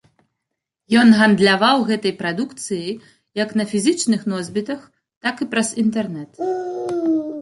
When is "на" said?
3.61-3.67